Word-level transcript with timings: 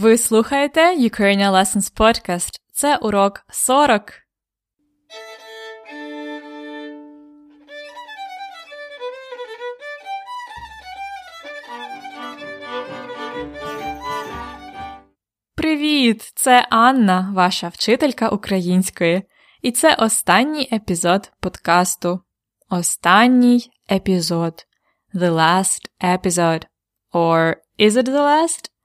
Ви 0.00 0.18
слухаєте 0.18 0.96
Ukrainian 0.96 1.50
Lessons 1.50 1.96
Podcast. 1.96 2.60
Це 2.72 2.96
урок 2.96 3.44
40. 3.48 4.12
Привіт! 15.54 16.32
Це 16.34 16.66
Анна, 16.70 17.32
ваша 17.34 17.68
вчителька 17.68 18.28
української. 18.28 19.22
І 19.62 19.72
це 19.72 19.94
останній 19.94 20.68
епізод 20.72 21.32
подкасту. 21.40 22.20
Останній 22.70 23.70
епізод. 23.90 24.66
The 25.14 25.30
last 25.30 25.88
episode. 26.00 26.66
Or 27.12 27.54
is 27.78 27.90
it 27.90 28.04
the 28.04 28.22
last? 28.22 28.77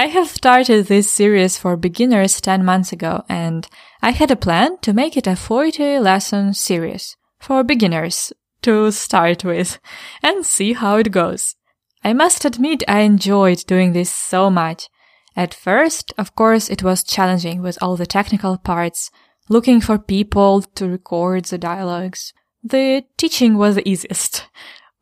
I 0.00 0.06
have 0.06 0.28
started 0.28 0.86
this 0.86 1.10
series 1.10 1.58
for 1.58 1.76
beginners 1.76 2.40
10 2.40 2.64
months 2.64 2.92
ago 2.92 3.24
and 3.28 3.66
I 4.00 4.12
had 4.12 4.30
a 4.30 4.36
plan 4.36 4.78
to 4.82 4.92
make 4.92 5.16
it 5.16 5.26
a 5.26 5.34
40 5.34 5.98
lesson 5.98 6.54
series 6.54 7.16
for 7.40 7.64
beginners 7.64 8.32
to 8.62 8.92
start 8.92 9.42
with 9.42 9.80
and 10.22 10.46
see 10.46 10.74
how 10.74 10.98
it 10.98 11.10
goes. 11.10 11.56
I 12.04 12.12
must 12.12 12.44
admit 12.44 12.84
I 12.86 13.00
enjoyed 13.00 13.64
doing 13.66 13.92
this 13.92 14.12
so 14.12 14.50
much. 14.50 14.88
At 15.34 15.52
first, 15.52 16.14
of 16.16 16.36
course, 16.36 16.70
it 16.70 16.84
was 16.84 17.02
challenging 17.02 17.60
with 17.60 17.76
all 17.82 17.96
the 17.96 18.06
technical 18.06 18.56
parts, 18.56 19.10
looking 19.48 19.80
for 19.80 19.98
people 19.98 20.62
to 20.76 20.86
record 20.88 21.46
the 21.46 21.58
dialogues. 21.58 22.32
The 22.62 23.04
teaching 23.16 23.58
was 23.58 23.74
the 23.74 23.88
easiest. 23.88 24.46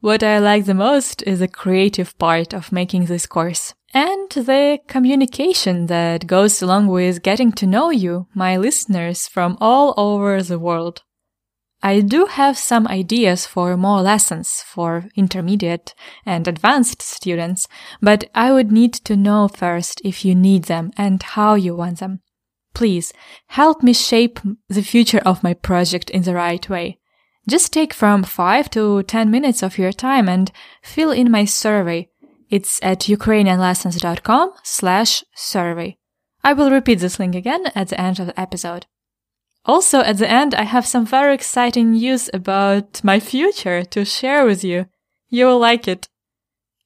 What 0.00 0.22
I 0.22 0.38
like 0.38 0.64
the 0.64 0.72
most 0.72 1.22
is 1.24 1.40
the 1.40 1.48
creative 1.48 2.18
part 2.18 2.54
of 2.54 2.72
making 2.72 3.06
this 3.06 3.26
course 3.26 3.74
and 3.96 4.30
the 4.32 4.78
communication 4.88 5.86
that 5.86 6.26
goes 6.26 6.60
along 6.60 6.86
with 6.86 7.22
getting 7.22 7.50
to 7.50 7.66
know 7.66 7.88
you, 7.88 8.26
my 8.34 8.54
listeners 8.58 9.26
from 9.26 9.56
all 9.58 9.94
over 9.96 10.42
the 10.42 10.58
world. 10.58 11.02
I 11.82 12.02
do 12.02 12.26
have 12.26 12.58
some 12.58 12.86
ideas 12.88 13.46
for 13.46 13.74
more 13.74 14.02
lessons 14.02 14.62
for 14.66 15.08
intermediate 15.16 15.94
and 16.26 16.46
advanced 16.46 17.00
students, 17.00 17.68
but 18.02 18.28
I 18.34 18.52
would 18.52 18.70
need 18.70 18.92
to 18.92 19.16
know 19.16 19.48
first 19.48 20.02
if 20.04 20.26
you 20.26 20.34
need 20.34 20.64
them 20.64 20.90
and 20.98 21.22
how 21.22 21.54
you 21.54 21.74
want 21.74 22.00
them. 22.00 22.20
Please 22.74 23.14
help 23.46 23.82
me 23.82 23.94
shape 23.94 24.40
the 24.68 24.82
future 24.82 25.22
of 25.24 25.42
my 25.42 25.54
project 25.54 26.10
in 26.10 26.20
the 26.20 26.34
right 26.34 26.68
way. 26.68 26.98
Just 27.48 27.72
take 27.72 27.94
from 27.94 28.24
5 28.24 28.68
to 28.70 29.04
10 29.04 29.30
minutes 29.30 29.62
of 29.62 29.78
your 29.78 29.92
time 29.92 30.28
and 30.28 30.52
fill 30.82 31.12
in 31.12 31.30
my 31.30 31.46
survey 31.46 32.10
it's 32.49 32.79
at 32.83 33.01
ukrainianlessons.com 33.01 34.51
slash 34.63 35.23
survey. 35.35 35.97
I 36.43 36.53
will 36.53 36.71
repeat 36.71 36.99
this 36.99 37.19
link 37.19 37.35
again 37.35 37.67
at 37.75 37.89
the 37.89 37.99
end 37.99 38.19
of 38.19 38.27
the 38.27 38.39
episode. 38.39 38.85
Also, 39.65 39.99
at 40.01 40.17
the 40.17 40.29
end, 40.29 40.55
I 40.55 40.63
have 40.63 40.87
some 40.87 41.05
very 41.05 41.33
exciting 41.35 41.91
news 41.91 42.29
about 42.33 43.03
my 43.03 43.19
future 43.19 43.83
to 43.83 44.03
share 44.03 44.45
with 44.45 44.63
you. 44.63 44.87
You 45.29 45.45
will 45.45 45.59
like 45.59 45.87
it. 45.87 46.09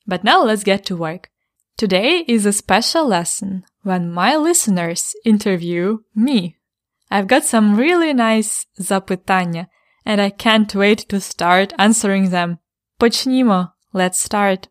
But 0.06 0.24
now 0.24 0.44
let's 0.44 0.64
get 0.64 0.86
to 0.86 0.98
work. 0.98 1.30
Today 1.78 2.24
is 2.28 2.46
a 2.46 2.54
special 2.54 3.08
lesson 3.08 3.66
when 3.84 4.12
my 4.12 4.36
listeners 4.36 5.14
interview 5.26 6.00
me. 6.14 6.58
I've 7.10 7.28
got 7.28 7.44
some 7.44 7.76
really 7.76 8.14
nice 8.14 8.66
запитання, 8.80 9.68
and 10.06 10.22
I 10.22 10.30
can't 10.30 10.74
wait 10.76 11.00
to 11.10 11.20
start 11.20 11.74
answering 11.80 12.30
them. 12.30 12.60
Почнімо. 13.00 13.72
Let's 13.94 14.20
start. 14.20 14.68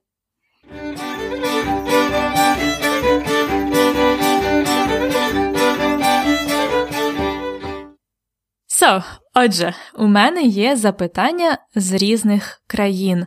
So, 8.84 9.02
отже, 9.34 9.74
у 9.98 10.06
мене 10.06 10.42
є 10.42 10.76
запитання 10.76 11.58
з 11.74 11.92
різних 11.92 12.62
країн: 12.66 13.26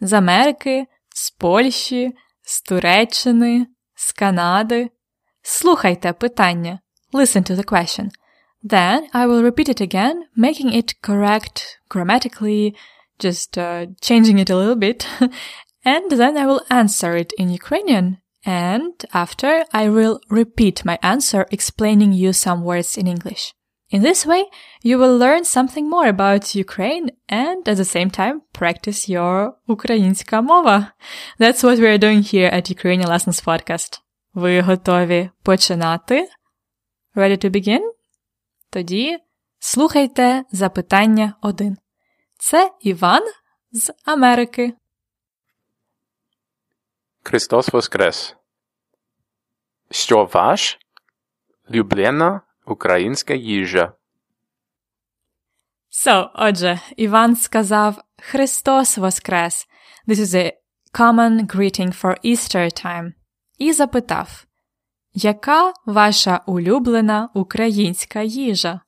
з 0.00 0.12
Америки, 0.12 0.86
з 1.14 1.30
Польщі, 1.30 2.12
з 2.42 2.62
Туреччини, 2.62 3.66
з 3.94 4.12
Канади. 4.12 4.90
Слухайте 5.42 6.12
питання. 6.12 6.78
Listen 7.12 7.50
to 7.50 7.56
the 7.56 7.64
question. 7.64 8.08
Then 8.62 9.10
I 9.14 9.26
will 9.26 9.42
repeat 9.42 9.68
it 9.68 9.80
again, 9.80 10.16
making 10.36 10.72
it 10.72 10.88
correct 11.00 11.56
grammatically, 11.88 12.74
just 13.24 13.56
uh, 13.56 13.86
changing 14.02 14.38
it 14.38 14.50
a 14.50 14.56
little 14.56 14.76
bit, 14.76 15.06
and 15.84 16.10
then 16.10 16.36
I 16.36 16.46
will 16.46 16.62
answer 16.70 17.16
it 17.16 17.32
in 17.38 17.48
Ukrainian. 17.50 18.18
And 18.44 18.94
after 19.12 19.64
I 19.72 19.88
will 19.88 20.20
repeat 20.30 20.84
my 20.84 20.98
answer, 21.02 21.46
explaining 21.50 22.12
you 22.12 22.32
some 22.32 22.62
words 22.62 22.96
in 22.96 23.06
English. 23.06 23.52
In 23.90 24.02
this 24.02 24.26
way, 24.26 24.44
you 24.82 24.98
will 24.98 25.16
learn 25.16 25.44
something 25.44 25.88
more 25.88 26.08
about 26.08 26.54
Ukraine 26.54 27.10
and 27.28 27.66
at 27.66 27.76
the 27.78 27.84
same 27.84 28.10
time 28.10 28.42
practice 28.52 29.08
your 29.08 29.54
українська 29.66 30.40
мова. 30.40 30.92
That's 31.38 31.62
what 31.62 31.78
we 31.78 31.86
are 31.86 31.98
doing 31.98 32.22
here 32.22 32.50
at 32.52 32.70
Ukrainian 32.70 33.08
Lessons 33.08 33.44
Podcast. 33.44 34.00
Ви 34.34 34.60
готові 34.60 35.30
починати? 35.42 36.28
Ready 37.14 37.44
to 37.44 37.50
begin? 37.50 37.80
Тоді 38.70 39.18
слухайте 39.58 40.44
запитання 40.52 41.34
1. 41.42 41.76
Це 42.38 42.70
Іван 42.80 43.22
з 43.72 43.92
Америки. 44.04 44.72
Христос 47.25 47.73
Воскрес! 47.73 48.35
Що 49.91 50.29
ваш 50.33 50.79
улюблена 51.69 52.41
українська 52.65 53.33
їжа? 53.33 53.93
So, 55.91 56.29
отже, 56.35 56.79
Іван 56.97 57.35
сказав 57.35 58.01
Христос 58.21 58.97
Воскрес. 58.97 59.67
This 60.07 60.19
is 60.19 60.35
a 60.35 60.51
common 60.93 61.55
greeting 61.55 62.01
for 62.01 62.25
Easter 62.25 62.85
time. 62.85 63.13
І 63.57 63.73
запитав, 63.73 64.45
яка 65.13 65.73
ваша 65.85 66.41
улюблена 66.45 67.29
українська 67.33 68.21
їжа? 68.21 68.79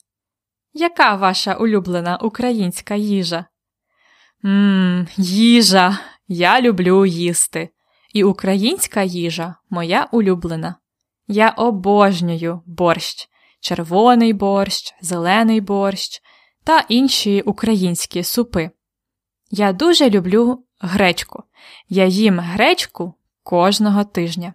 Яка 0.74 1.16
ваша 1.16 1.54
улюблена 1.54 2.18
українська 2.18 2.96
їжа? 2.96 3.46
Ммм, 4.42 5.08
їжа. 5.18 6.00
Я 6.28 6.62
люблю 6.62 7.06
їсти. 7.06 7.70
І 8.16 8.24
українська 8.24 9.04
їжа 9.04 9.56
моя 9.70 10.08
улюблена. 10.12 10.76
Я 11.28 11.50
обожнюю 11.50 12.62
борщ, 12.66 13.30
червоний 13.60 14.34
борщ, 14.34 14.96
зелений 15.02 15.62
борщ 15.62 16.22
та 16.64 16.86
інші 16.90 17.42
українські 17.42 18.24
супи. 18.24 18.70
Я 19.52 19.74
дуже 19.74 20.10
люблю 20.10 20.64
гречку. 20.80 21.44
Я 21.90 22.06
їм 22.06 22.40
гречку 22.40 23.14
кожного 23.44 24.04
тижня. 24.04 24.54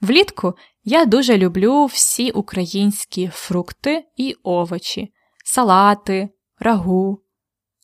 Влітку 0.00 0.54
я 0.84 1.04
дуже 1.04 1.38
люблю 1.38 1.84
всі 1.84 2.30
українські 2.30 3.28
фрукти 3.28 4.04
і 4.16 4.36
овочі, 4.42 5.12
салати, 5.44 6.28
рагу. 6.58 7.22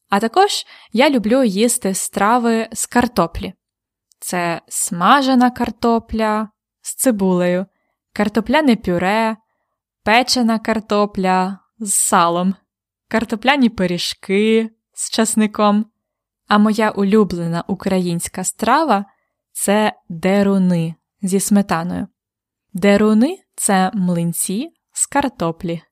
А 0.09 0.21
також 0.21 0.67
я 0.93 1.11
люблю 1.11 1.45
їсти 1.45 1.95
страви 1.95 2.69
з 2.73 2.87
картоплі. 2.87 3.55
Це 4.27 4.61
смажена 4.69 5.51
картопля 5.51 6.49
з 6.81 6.95
цибулею, 6.95 7.67
картопляне 8.13 8.77
пюре, 8.77 9.37
печена 10.05 10.59
картопля 10.59 11.59
з 11.79 11.95
салом, 11.95 12.55
картопляні 13.09 13.69
пиріжки 13.69 14.71
з 14.95 15.11
часником. 15.11 15.87
А 16.49 16.59
моя 16.59 16.91
улюблена 16.91 17.65
українська 17.69 18.45
страва 18.45 19.05
це 19.53 19.93
деруни 20.09 20.95
зі 21.23 21.41
сметаною. 21.41 22.09
Деруни 22.73 23.39
це 23.55 23.91
млинці 23.95 24.71
з 24.93 25.07
картоплі. 25.07 25.83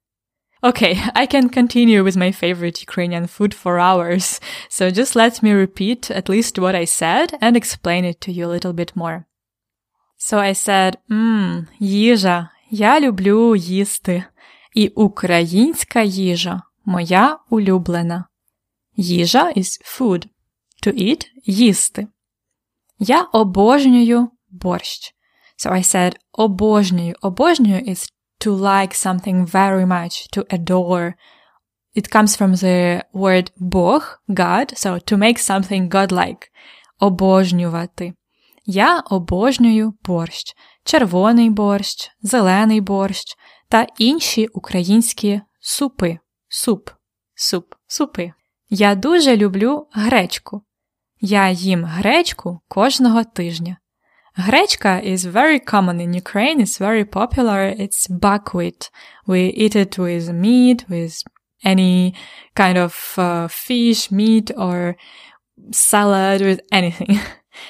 Okay, 0.63 0.99
I 1.13 1.27
can 1.27 1.49
continue 1.49 2.03
with 2.03 2.17
my 2.17 2.31
favorite 2.31 2.81
Ukrainian 2.81 3.27
food 3.27 3.53
for 3.53 3.79
hours, 3.79 4.39
so 4.69 4.89
just 4.89 5.15
let 5.15 5.43
me 5.43 5.51
repeat 5.51 6.09
at 6.09 6.29
least 6.29 6.57
what 6.57 6.75
I 6.75 6.85
said 6.85 7.37
and 7.39 7.55
explain 7.55 8.05
it 8.05 8.19
to 8.21 8.31
you 8.31 8.45
a 8.45 8.53
little 8.55 8.73
bit 8.73 8.95
more. 8.95 9.27
So 10.17 10.39
I 10.39 10.53
said, 10.53 10.97
mmm, 11.09 11.67
їжа, 11.79 12.49
я 12.71 12.99
люблю 12.99 13.55
їсти. 13.55 14.23
І 14.73 14.87
українська 14.87 16.01
їжа 16.01 16.61
моя 16.85 17.39
улюблена. 17.49 18.25
Їжа 18.95 19.51
is 19.51 19.81
food. 19.83 20.27
To 20.83 20.93
eat – 20.93 21.45
їсти. 21.45 22.07
Я 22.99 23.21
обожнюю 23.21 24.29
борщ. 24.49 25.13
So 25.57 25.71
I 25.71 25.83
said 25.83 26.15
обожнюю. 26.31 27.15
Обожнюю 27.21 27.81
is 27.81 28.09
to 28.42 28.50
like 28.54 28.94
something 28.94 29.46
very 29.46 29.86
much, 29.86 30.14
to 30.34 30.40
adore. 30.50 31.14
It 31.94 32.10
comes 32.10 32.36
from 32.36 32.52
the 32.54 33.04
word 33.12 33.50
Бог, 33.56 34.02
God, 34.28 34.66
so 34.76 34.98
to 34.98 35.16
make 35.16 35.38
something 35.38 35.88
godlike. 35.88 36.50
Обожнювати. 37.00 38.14
Я 38.66 39.00
обожнюю 39.00 39.94
борщ. 40.04 40.54
червоний 40.84 41.50
борщ, 41.50 42.10
зелений 42.22 42.80
борщ 42.80 43.36
та 43.68 43.86
інші 43.98 44.46
українські 44.46 45.40
супи. 45.60 46.18
Суп, 46.48 46.90
суп, 47.34 47.74
супи. 47.86 48.32
Я 48.68 48.94
дуже 48.94 49.36
люблю 49.36 49.88
гречку. 49.92 50.62
Я 51.20 51.50
їм 51.50 51.84
гречку 51.84 52.60
кожного 52.68 53.24
тижня. 53.24 53.76
Гречка 54.36 54.98
is 55.04 55.26
very 55.26 55.60
common 55.60 56.00
in 56.00 56.14
Ukraine. 56.14 56.60
It's 56.60 56.78
very 56.78 57.04
popular. 57.04 57.68
It's 57.68 58.06
buckwheat. 58.06 58.90
We 59.26 59.48
eat 59.48 59.76
it 59.76 59.98
with 59.98 60.32
meat, 60.32 60.86
with 60.88 61.22
any 61.62 62.14
kind 62.54 62.78
of 62.78 63.14
uh, 63.18 63.48
fish, 63.48 64.10
meat, 64.10 64.50
or 64.56 64.96
salad, 65.70 66.40
with 66.40 66.60
anything. 66.72 67.20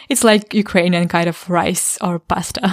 It's 0.09 0.23
like 0.23 0.55
Ukrainian 0.55 1.09
kind 1.09 1.29
of 1.29 1.51
rice 1.51 1.99
or 2.01 2.21
pasta. 2.21 2.71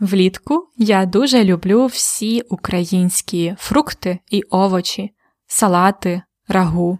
Влітку 0.00 0.68
я 0.76 1.06
дуже 1.06 1.44
люблю 1.44 1.86
всі 1.86 2.40
українські 2.40 3.54
фрукти 3.58 4.18
і 4.30 4.42
овочі, 4.42 5.14
салати, 5.46 6.22
рагу. 6.48 6.98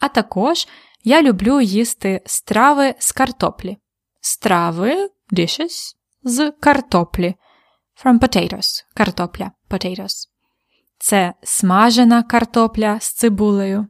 А 0.00 0.08
також 0.08 0.68
я 1.04 1.22
люблю 1.22 1.60
їсти 1.60 2.20
страви 2.26 2.94
з 2.98 3.12
картоплі 3.12 3.78
страви 4.20 5.10
dishes 5.32 5.94
з 6.22 6.50
картоплі. 6.60 7.34
From 8.04 8.18
potatoes. 8.18 8.84
Картопля. 8.94 9.50
Potatoes. 9.70 10.28
Це 10.98 11.34
смажена 11.42 12.22
картопля 12.22 13.00
з 13.00 13.12
цибулею. 13.12 13.86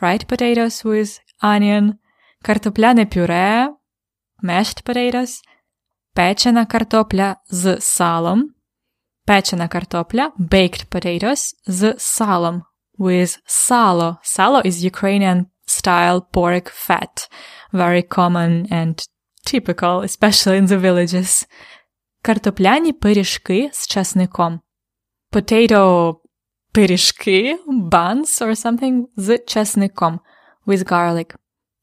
Fried 0.00 0.26
potatoes 0.26 0.84
with 0.84 1.20
onion. 1.42 1.92
Картопляне 2.42 3.06
пюре. 3.06 3.74
Mashed 4.42 4.84
potatoes. 4.84 5.40
Печена 6.14 6.66
картопля 6.66 7.36
з 7.50 7.80
салом. 7.80 8.50
Печена 9.26 9.68
картопля. 9.68 10.32
Baked 10.38 10.86
potatoes 10.88 11.54
з 11.66 11.94
салом. 11.98 12.62
With 12.98 13.38
salo. 13.46 14.16
Salo 14.22 14.62
is 14.62 14.92
Ukrainian 14.92 15.46
style 15.66 16.20
pork 16.32 16.66
fat. 16.86 17.28
Very 17.72 18.02
common 18.02 18.66
and 18.72 19.08
typical, 19.44 20.02
especially 20.02 20.58
in 20.60 20.66
the 20.66 20.80
villages. 20.80 21.46
Картопляні 22.22 22.92
пиріжки 22.92 23.70
з 23.72 23.86
часником. 23.86 24.60
Potato 25.32 26.14
пиріжки, 26.72 27.58
buns 27.66 28.42
or 28.42 28.50
something 28.64 29.04
з 29.16 29.38
часником 29.38 30.20
with 30.66 30.92
garlic. 30.92 31.34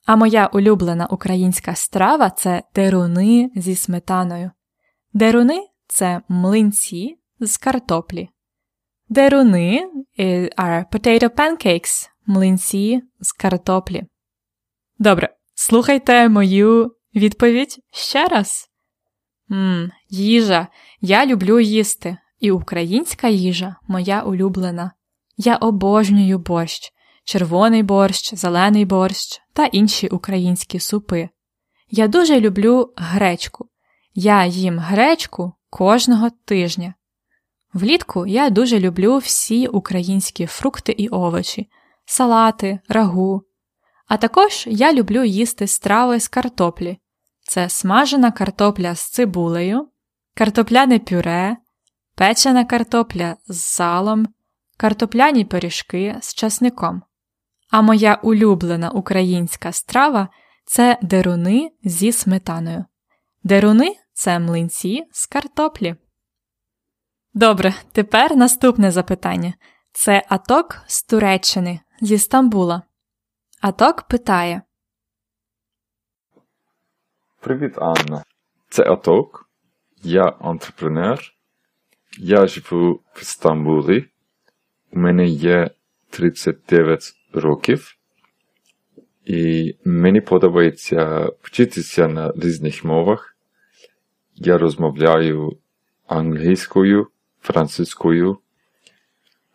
А 0.05 0.15
моя 0.15 0.47
улюблена 0.47 1.05
українська 1.05 1.75
страва 1.75 2.29
це 2.29 2.63
деруни 2.75 3.51
зі 3.55 3.75
сметаною. 3.75 4.51
Деруни 5.13 5.67
це 5.87 6.21
млинці 6.29 7.19
з 7.39 7.57
картоплі. 7.57 8.29
Деруни 9.09 9.89
are 10.57 10.85
potato 10.91 11.29
pancakes, 11.29 12.09
млинці 12.25 13.01
з 13.19 13.31
картоплі. 13.31 14.03
Добре, 14.99 15.35
слухайте 15.55 16.29
мою 16.29 16.94
Відповідь 17.15 17.79
ще 17.91 18.27
раз. 18.27 18.69
Мм, 19.49 19.91
їжа. 20.09 20.67
Я 21.01 21.25
люблю 21.25 21.59
їсти. 21.59 22.17
І 22.39 22.51
українська 22.51 23.27
їжа 23.27 23.75
моя 23.87 24.21
улюблена. 24.21 24.91
Я 25.37 25.55
обожнюю 25.55 26.39
борщ, 26.39 26.93
червоний 27.23 27.83
борщ, 27.83 28.35
зелений 28.35 28.85
борщ 28.85 29.41
та 29.53 29.65
інші 29.65 30.07
українські 30.07 30.79
супи. 30.79 31.29
Я 31.89 32.07
дуже 32.07 32.39
люблю 32.39 32.93
гречку. 32.95 33.69
Я 34.13 34.45
їм 34.45 34.79
гречку 34.79 35.53
кожного 35.69 36.29
тижня. 36.29 36.93
Влітку 37.73 38.27
я 38.27 38.49
дуже 38.49 38.79
люблю 38.79 39.17
всі 39.17 39.67
українські 39.67 40.45
фрукти 40.45 40.91
і 40.91 41.07
овочі, 41.07 41.69
салати, 42.05 42.79
рагу. 42.89 43.41
А 44.07 44.17
також 44.17 44.63
я 44.67 44.93
люблю 44.93 45.23
їсти 45.23 45.67
страви 45.67 46.19
з 46.19 46.27
картоплі 46.27 46.97
це 47.47 47.69
смажена 47.69 48.31
картопля 48.31 48.95
з 48.95 49.09
цибулею, 49.09 49.89
картопляне 50.35 50.99
пюре, 50.99 51.57
печена 52.15 52.65
картопля 52.65 53.35
з 53.47 53.61
салом, 53.61 54.27
картопляні 54.77 55.45
пиріжки 55.45 56.17
з 56.21 56.33
часником. 56.33 57.01
А 57.71 57.81
моя 57.81 58.19
улюблена 58.23 58.89
українська 58.89 59.71
страва 59.71 60.29
це 60.65 60.99
деруни 61.01 61.71
зі 61.83 62.11
сметаною. 62.11 62.85
Деруни 63.43 63.95
це 64.13 64.39
млинці 64.39 65.03
з 65.11 65.25
картоплі. 65.25 65.95
Добре, 67.33 67.73
тепер 67.91 68.35
наступне 68.35 68.91
запитання. 68.91 69.53
Це 69.91 70.23
Аток 70.29 70.81
з 70.87 71.03
Туреччини, 71.03 71.79
зі 72.01 72.17
Стамбула. 72.17 72.81
Аток 73.61 74.01
питає 74.01 74.61
Привіт, 77.45 77.77
Анна. 77.77 78.23
Це 78.69 78.83
Аток. 78.83 79.49
Я 80.03 80.23
антрепренер. 80.23 81.19
Я 82.17 82.47
живу 82.47 83.01
в 83.13 83.25
Стамбулі. 83.25 84.05
У 84.91 84.99
мене 84.99 85.25
є 85.25 85.69
39 86.09 87.13
років. 87.33 87.95
І 89.25 89.75
мені 89.85 90.21
подобається 90.21 91.29
вчитися 91.41 92.07
на 92.07 92.33
різних 92.35 92.83
мовах. 92.83 93.37
Я 94.35 94.57
розмовляю 94.57 95.57
англійською, 96.07 97.07
французькою. 97.41 98.37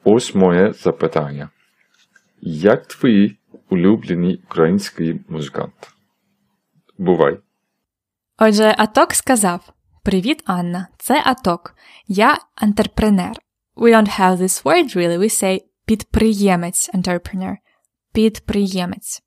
Ось 0.05 0.35
моє 0.35 0.73
запитання. 0.73 1.51
Як 2.41 2.87
твої 2.87 3.39
улюблені 3.71 4.41
українські 4.45 5.21
музиканти? 5.29 5.89
Бувай! 6.99 7.39
Отже, 8.43 8.75
Аток 8.79 9.15
сказав: 9.15 9.73
Привіт, 10.03 10.43
Анна, 10.47 10.89
це 10.99 11.23
Аток. 11.27 11.75
Я 12.07 12.39
антрепренер. 12.55 13.37
We 13.77 13.95
don't 13.95 14.21
have 14.21 14.37
this 14.37 14.63
word 14.63 14.97
really, 14.97 15.19
we 15.19 15.43
say 15.43 15.61
підприємець 15.85 16.91
entrepreneur. 16.95 17.57
Підприємець. 18.13 19.23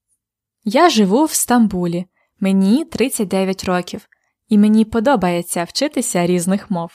Я 0.63 0.89
живу 0.89 1.25
в 1.25 1.31
Стамбулі. 1.31 2.05
Мені 2.39 2.85
39 2.85 3.63
років, 3.63 4.07
і 4.47 4.57
мені 4.57 4.85
подобається 4.85 5.63
вчитися 5.63 6.27
різних 6.27 6.71
мов. 6.71 6.91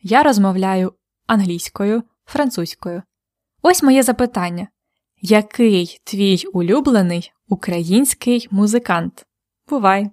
Я 0.00 0.22
розмовляю 0.22 0.92
англійською, 1.26 2.02
французькою. 2.24 3.02
Ось 3.62 3.82
моє 3.82 4.02
запитання: 4.02 4.68
який 5.20 6.00
твій 6.04 6.44
улюблений 6.52 7.32
український 7.48 8.48
музикант? 8.50 9.26
Бувай! 9.68 10.10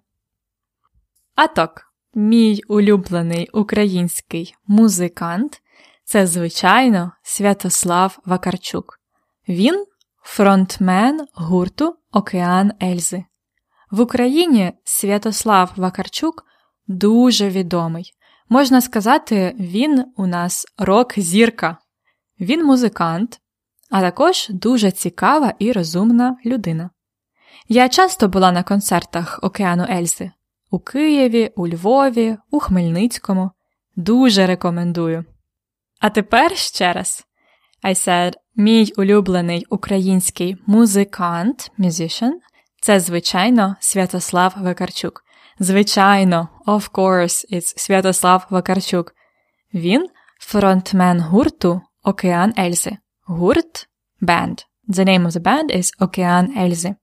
А 1.41 1.47
так, 1.47 1.85
мій 2.13 2.61
улюблений 2.67 3.49
український 3.53 4.55
музикант 4.67 5.61
це, 6.03 6.27
звичайно, 6.27 7.11
Святослав 7.23 8.19
Вакарчук. 8.25 8.99
Він 9.47 9.85
фронтмен 10.23 11.27
гурту 11.33 11.95
Океан 12.11 12.71
Ельзи. 12.83 13.23
В 13.91 14.01
Україні 14.01 14.73
Святослав 14.83 15.71
Вакарчук 15.75 16.45
дуже 16.87 17.49
відомий. 17.49 18.13
Можна 18.49 18.81
сказати, 18.81 19.55
він 19.59 20.05
у 20.17 20.27
нас 20.27 20.65
рок-зірка. 20.77 21.77
Він 22.39 22.65
музикант, 22.65 23.39
а 23.89 24.01
також 24.01 24.47
дуже 24.49 24.91
цікава 24.91 25.53
і 25.59 25.71
розумна 25.71 26.37
людина. 26.45 26.89
Я 27.67 27.89
часто 27.89 28.27
була 28.27 28.51
на 28.51 28.63
концертах 28.63 29.39
Океану 29.41 29.85
Ельзи 29.89 30.31
у 30.71 30.79
Києві, 30.79 31.51
у 31.55 31.67
Львові, 31.67 32.37
у 32.51 32.59
Хмельницькому. 32.59 33.51
Дуже 33.95 34.45
рекомендую. 34.45 35.25
А 35.99 36.09
тепер 36.09 36.57
ще 36.57 36.93
раз. 36.93 37.25
I 37.83 37.93
said, 38.07 38.33
мій 38.55 38.93
улюблений 38.97 39.65
український 39.69 40.57
музикант, 40.67 41.71
musician, 41.79 42.31
це, 42.81 42.99
звичайно, 42.99 43.75
Святослав 43.79 44.53
Вакарчук. 44.57 45.23
Звичайно, 45.59 46.49
of 46.67 46.91
course, 46.91 47.53
it's 47.53 47.73
Святослав 47.77 48.47
Вакарчук. 48.49 49.15
Він 49.73 50.09
фронтмен 50.39 51.21
гурту 51.21 51.81
Океан 52.03 52.53
Ельзи. 52.59 52.97
Гурт 53.25 53.87
band. 54.21 54.65
The 54.89 55.05
name 55.05 55.27
of 55.27 55.31
the 55.31 55.41
band 55.41 55.77
is 55.77 55.91
Океан 55.99 56.57
Ельзи. 56.57 56.95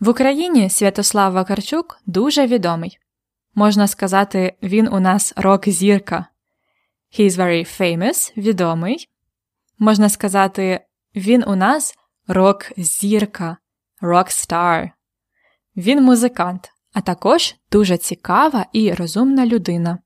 В 0.00 0.08
Україні 0.08 0.70
Святослав 0.70 1.32
Вакарчук 1.32 1.98
дуже 2.06 2.46
відомий. 2.46 2.98
Можна 3.58 3.88
сказати, 3.88 4.56
він 4.62 4.88
у 4.92 5.00
нас 5.00 5.32
рок-зірка. 5.36 6.26
He 7.18 7.30
is 7.30 7.30
very 7.30 7.80
famous, 7.80 8.32
відомий. 8.36 9.08
Можна 9.78 10.08
сказати, 10.08 10.86
він 11.14 11.44
у 11.46 11.56
нас 11.56 11.94
рок-зірка, 12.28 13.56
рок-стар. 14.00 14.90
Він 15.76 16.02
музикант, 16.02 16.72
а 16.92 17.00
також 17.00 17.54
дуже 17.72 17.96
цікава 17.96 18.66
і 18.72 18.94
розумна 18.94 19.46
людина. 19.46 19.98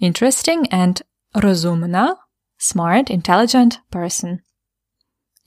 interesting 0.00 0.74
and 0.74 1.02
розумна, 1.34 2.16
smart, 2.58 3.16
intelligent 3.16 3.78
person. 3.92 4.38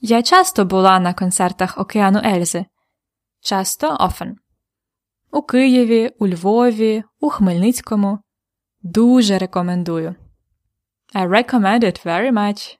Я 0.00 0.22
часто 0.22 0.64
була 0.64 0.98
на 0.98 1.14
концертах 1.14 1.78
Океану 1.78 2.20
Ельзи. 2.24 2.66
Часто 3.40 3.96
often. 3.96 4.34
У 5.31 5.41
Києві, 5.41 6.11
у 6.19 6.27
Львові, 6.27 7.03
у 7.19 7.29
Хмельницькому. 7.29 8.19
Дуже 8.81 9.37
рекомендую. 9.37 10.15
I 11.13 11.27
recommend 11.27 11.83
it 11.83 12.05
very 12.05 12.31
much. 12.31 12.77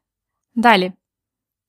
Далі. 0.56 0.94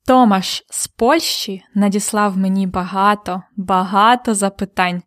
Томаш 0.07 0.65
з 0.71 0.87
Польщі 0.87 1.63
надіслав 1.75 2.37
мені 2.37 2.67
багато, 2.67 3.43
багато 3.57 4.35
запитань. 4.35 5.03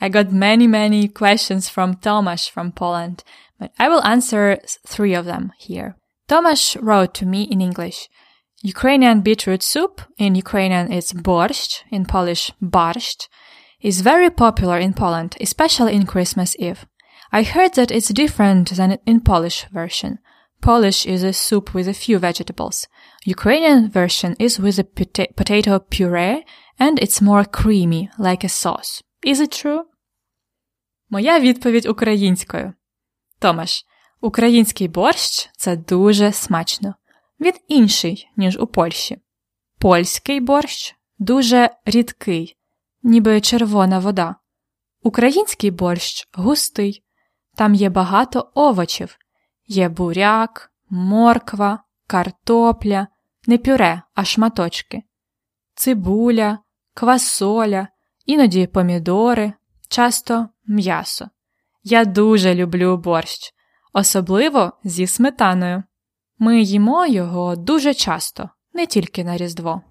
I 0.00 0.10
got 0.10 0.32
many, 0.32 0.68
many 0.68 1.08
questions 1.08 1.64
from 1.74 1.94
Tomasz 2.06 2.52
from 2.54 2.72
Poland, 2.72 3.24
but 3.60 3.70
I 3.78 3.88
will 3.88 4.04
answer 4.14 4.58
three 4.84 5.14
of 5.20 5.24
them 5.24 5.50
here. 5.68 5.94
Tomasz 6.28 6.76
wrote 6.82 7.12
to 7.20 7.26
me 7.26 7.42
in 7.54 7.60
English. 7.60 7.98
Ukrainian 8.74 9.22
beetroot 9.26 9.62
soup, 9.62 9.94
in 10.16 10.34
Ukrainian 10.44 10.86
it's 10.96 11.12
borscht, 11.28 11.72
in 11.90 12.02
Polish 12.14 12.44
barscht, 12.60 13.20
is 13.80 14.00
very 14.00 14.30
popular 14.30 14.78
in 14.78 14.94
Poland, 14.94 15.36
especially 15.40 15.94
in 15.94 16.06
Christmas 16.06 16.56
Eve. 16.58 16.86
I 17.32 17.42
heard 17.42 17.74
that 17.74 17.90
it's 17.90 18.12
different 18.12 18.70
than 18.76 18.98
in 19.06 19.20
Polish 19.20 19.66
version. 19.72 20.18
Polish 20.60 21.04
is 21.04 21.22
a 21.22 21.32
soup 21.32 21.74
with 21.74 21.88
a 21.88 21.92
few 21.92 22.18
vegetables. 22.18 22.86
Ukrainian 23.26 23.90
version 23.90 24.34
is 24.38 24.58
with 24.58 24.78
a 24.78 24.84
pota- 24.84 25.34
potato 25.36 25.78
puree 25.78 26.44
and 26.78 26.98
it's 26.98 27.20
more 27.20 27.44
creamy, 27.44 28.08
like 28.18 28.44
a 28.44 28.48
sauce. 28.48 29.02
Is 29.22 29.40
it 29.40 29.52
true? 29.62 29.82
Моя 31.10 31.40
відповідь 31.40 31.86
українською. 31.86 32.72
Томаш, 33.38 33.84
український 34.20 34.88
борщ 34.88 35.50
це 35.56 35.76
дуже 35.76 36.32
смачно. 36.32 36.94
Він 37.40 37.54
інший, 37.68 38.28
ніж 38.36 38.58
у 38.58 38.66
Польщі. 38.66 39.18
Польський 39.78 40.40
борщ 40.40 40.96
дуже 41.18 41.70
рідкий, 41.84 42.56
ніби 43.03 43.41
червона 43.41 43.99
вода. 43.99 44.35
Український 45.03 45.71
борщ 45.71 46.27
густий. 46.33 47.03
Там 47.55 47.75
є 47.75 47.89
багато 47.89 48.51
овочів. 48.53 49.17
Є 49.67 49.89
буряк, 49.89 50.71
морква, 50.89 51.83
картопля, 52.07 53.07
не 53.47 53.57
пюре, 53.57 54.01
а 54.15 54.25
шматочки, 54.25 55.03
цибуля, 55.75 56.59
квасоля, 56.93 57.87
іноді 58.25 58.67
помідори, 58.67 59.53
часто 59.89 60.49
м'ясо. 60.67 61.29
Я 61.83 62.05
дуже 62.05 62.55
люблю 62.55 62.97
борщ, 62.97 63.53
особливо 63.93 64.73
зі 64.83 65.07
сметаною. 65.07 65.83
Ми 66.37 66.61
їмо 66.61 67.05
його 67.05 67.55
дуже 67.55 67.93
часто, 67.93 68.49
не 68.73 68.85
тільки 68.85 69.23
на 69.23 69.37
Різдво. 69.37 69.81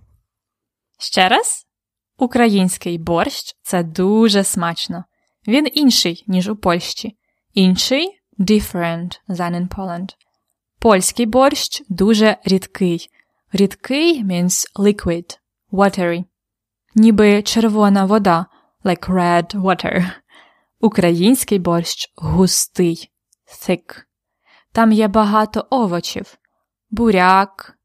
Ще 0.98 1.28
раз, 1.28 1.66
український 2.18 2.98
борщ 2.98 3.56
це 3.62 3.82
дуже 3.82 4.44
смачно. 4.44 5.04
Він 5.46 5.68
інший, 5.72 6.24
ніж 6.26 6.48
у 6.48 6.56
Польщі. 6.56 7.16
Інший 7.54 8.20
different 8.38 9.20
than 9.28 9.54
in 9.54 9.68
Poland. 9.68 10.08
Польський 10.78 11.26
борщ 11.26 11.82
дуже 11.88 12.36
рідкий. 12.44 13.10
Рідкий 13.52 14.24
means 14.24 14.66
liquid, 14.76 15.38
watery. 15.72 16.24
Ніби 16.94 17.42
червона 17.42 18.04
вода, 18.04 18.46
like 18.84 19.08
red 19.08 19.54
water. 19.54 20.10
Український 20.80 21.58
борщ 21.58 22.12
густий, 22.16 23.10
thick. 23.46 24.02
Там 24.72 24.92
є 24.92 25.08
багато 25.08 25.66
овочів. 25.70 26.38
Буряк, 26.90 27.78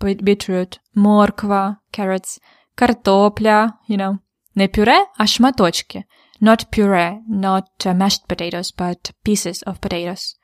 beetroot, 0.00 0.78
морква, 0.94 1.76
carrots, 1.98 2.40
картопля, 2.74 3.72
you 3.88 3.96
know. 3.96 4.18
Не 4.54 4.68
пюре, 4.68 5.06
а 5.16 5.26
шматочки. 5.26 6.04
Not 6.40 6.66
puree, 6.72 7.20
not 7.28 7.64
uh, 7.86 7.94
mashed 7.94 8.26
potatoes, 8.28 8.72
but 8.76 9.12
pieces 9.24 9.62
of 9.64 9.78
potatoes. 9.80 10.36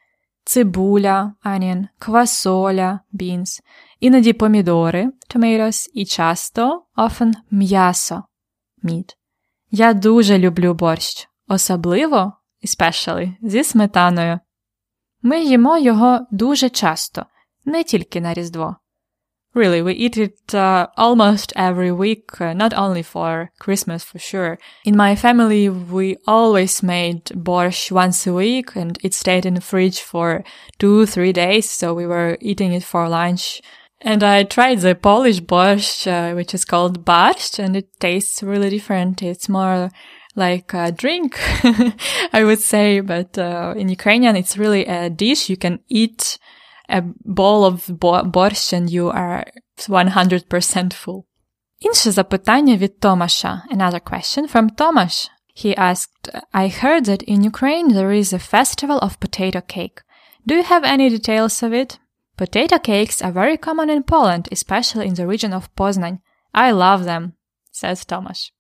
Цибуля, 0.45 1.35
onion, 1.45 1.89
квасоля, 1.99 3.01
beans, 3.13 3.61
іноді 4.01 4.33
помідори, 4.33 5.11
tomatoes, 5.35 5.91
і 5.95 6.05
часто, 6.05 6.87
often, 6.97 7.33
м'ясо, 7.51 8.23
meat. 8.85 9.15
Я 9.71 9.95
дуже 9.95 10.39
люблю 10.39 10.75
борщ, 10.75 11.29
особливо, 11.49 12.33
especially, 12.65 13.35
зі 13.43 13.65
сметаною. 13.65 14.41
Ми 15.23 15.45
їмо 15.45 15.79
його 15.79 16.27
дуже 16.31 16.69
часто, 16.69 17.27
не 17.65 17.85
тільки 17.85 18.21
на 18.21 18.35
Різдво. 18.35 18.77
Really, 19.55 19.81
we 19.81 19.95
eat 19.95 20.17
it 20.19 20.55
uh, 20.55 20.89
almost 20.97 21.53
every 21.57 21.91
week, 21.91 22.41
uh, 22.41 22.53
not 22.53 22.75
only 22.75 23.03
for 23.03 23.51
Christmas 23.59 24.05
for 24.05 24.19
sure. 24.19 24.59
In 24.85 24.97
my 24.97 25.17
family, 25.17 25.69
we 25.69 26.17
always 26.27 26.83
made 26.83 27.25
borscht 27.27 27.91
once 27.91 28.27
a 28.27 28.35
week 28.35 28.77
and 28.77 28.99
it 29.03 29.15
stayed 29.15 29.47
in 29.47 29.55
the 29.55 29.61
fridge 29.61 30.01
for 30.01 30.45
two, 30.79 31.07
three 31.07 31.33
days. 31.33 31.71
So 31.71 31.95
we 31.95 32.07
were 32.07 32.37
eating 32.41 32.73
it 32.73 32.85
for 32.85 33.09
lunch. 33.09 33.63
And 34.01 34.23
I 34.23 34.45
tried 34.45 34.81
the 34.81 34.95
Polish 34.95 35.41
borscht, 35.41 36.07
uh, 36.07 36.35
which 36.35 36.55
is 36.55 36.65
called 36.65 37.05
barszcz, 37.05 37.59
and 37.59 37.75
it 37.75 37.89
tastes 37.99 38.43
really 38.43 38.71
different. 38.71 39.23
It's 39.23 39.49
more 39.49 39.91
like 40.37 40.73
a 40.73 40.93
drink, 40.93 41.37
I 42.33 42.45
would 42.45 42.61
say, 42.61 43.01
but 43.01 43.37
uh, 43.37 43.75
in 43.77 43.89
Ukrainian, 43.89 44.37
it's 44.37 44.57
really 44.57 44.87
a 44.87 45.11
dish 45.11 45.51
you 45.51 45.57
can 45.57 45.81
eat 45.89 46.39
a 46.90 47.02
bowl 47.26 47.66
of 47.66 47.88
borscht 47.88 48.74
and 48.74 48.90
you 48.90 49.10
are 49.10 49.46
100% 49.78 50.94
full. 50.94 51.26
Інше 51.80 52.12
запитання 52.12 52.76
від 52.78 53.00
Томаша. 53.00 53.64
Another 53.72 54.00
question 54.00 54.54
from 54.54 54.70
Tomasz. 54.76 55.30
He 55.56 55.78
asked, 55.78 56.30
I 56.54 56.68
heard 56.68 57.06
that 57.06 57.24
in 57.24 57.44
Ukraine 57.44 57.94
there 57.94 58.12
is 58.12 58.34
a 58.34 58.40
festival 58.40 58.98
of 59.00 59.20
potato 59.20 59.62
cake. 59.62 60.02
Do 60.48 60.56
you 60.56 60.64
have 60.64 60.84
any 60.84 61.10
details 61.10 61.62
of 61.64 61.72
it? 61.74 62.00
Potato 62.36 62.78
cakes 62.80 63.22
are 63.22 63.32
very 63.32 63.58
common 63.58 63.90
in 63.90 64.04
Poland, 64.04 64.50
especially 64.52 65.06
in 65.08 65.14
the 65.14 65.28
region 65.28 65.54
of 65.54 65.74
Poznan. 65.76 66.16
I 66.54 66.72
love 66.72 67.06
them, 67.06 67.24
says 67.72 68.04
Tomasz. 68.06 68.52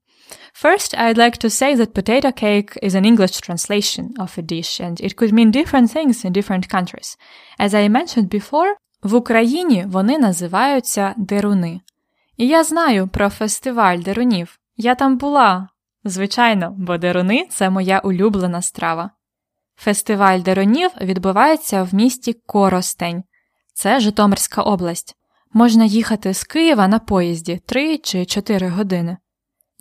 First, 0.62 0.94
I'd 0.94 1.16
like 1.16 1.38
to 1.38 1.50
say 1.50 1.75
that 1.76 1.94
potato 1.94 2.32
cake 2.32 2.78
is 2.82 2.94
an 2.94 3.04
English 3.04 3.40
translation 3.40 4.04
of 4.18 4.38
a 4.38 4.42
dish, 4.42 4.80
and 4.80 5.00
it 5.00 5.16
could 5.16 5.32
mean 5.32 5.50
different 5.50 5.90
things 5.97 6.25
in 6.25 6.32
different 6.32 6.68
countries. 6.68 7.16
As 7.58 7.75
I 7.75 7.88
mentioned 7.88 8.28
before, 8.28 8.75
в 9.02 9.14
Україні 9.14 9.85
вони 9.88 10.18
називаються 10.18 11.14
деруни. 11.16 11.80
І 12.37 12.47
я 12.47 12.64
знаю 12.64 13.08
про 13.08 13.30
фестиваль 13.30 13.99
дерунів. 13.99 14.58
Я 14.76 14.94
там 14.94 15.18
була. 15.18 15.68
Звичайно, 16.04 16.75
бо 16.78 16.99
деруни 16.99 17.47
це 17.50 17.70
моя 17.70 17.99
улюблена 17.99 18.62
страва. 18.62 19.11
Фестиваль 19.76 20.40
дерунів 20.40 20.90
відбувається 21.00 21.82
в 21.82 21.94
місті 21.94 22.37
Коростень. 22.47 23.25
Це 23.75 24.00
Житомирська 24.00 24.62
область. 24.62 25.14
Можна 25.52 25.85
їхати 25.85 26.35
з 26.35 26.44
Києва 26.44 26.88
на 26.88 26.99
поїзді 26.99 27.61
3 27.66 27.99
чи 27.99 28.26
4 28.26 28.68
години. 28.68 29.16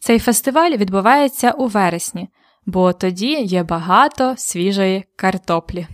Цей 0.07 0.19
фестиваль 0.19 0.71
відбувається 0.71 1.51
у 1.51 1.67
вересні, 1.67 2.29
бо 2.65 2.93
тоді 2.93 3.41
є 3.41 3.63
багато 3.63 4.33
свіжої 4.37 5.05
картоплі. 5.15 5.87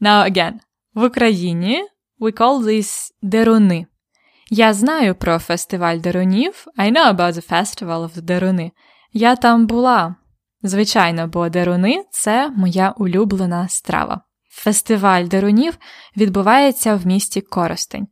Now 0.00 0.32
again, 0.32 0.52
в 0.94 1.04
Україні 1.04 1.84
we 2.20 2.32
call 2.32 2.62
this 2.62 3.10
деруни. 3.22 3.86
Я 4.50 4.72
знаю 4.72 5.14
про 5.14 5.38
фестиваль 5.38 5.98
дерунів. 5.98 6.66
I 6.78 6.92
know 6.92 7.16
about 7.16 7.32
the 7.32 7.52
festival 7.52 8.10
of 8.10 8.20
деруни. 8.20 8.72
Я 9.12 9.36
там 9.36 9.66
була. 9.66 10.14
Звичайно, 10.62 11.28
бо 11.28 11.48
деруни 11.48 12.04
це 12.10 12.50
моя 12.50 12.94
улюблена 12.96 13.68
страва. 13.68 14.20
Фестиваль 14.50 15.24
дерунів 15.24 15.78
відбувається 16.16 16.94
в 16.94 17.06
місті 17.06 17.40
Коростень. 17.40 18.08